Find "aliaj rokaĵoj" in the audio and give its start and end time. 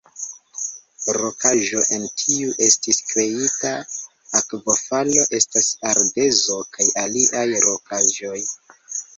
7.07-8.37